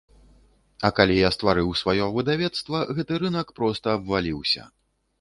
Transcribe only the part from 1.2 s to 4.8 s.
стварыў сваё выдавецтва, гэты рынак проста абваліўся.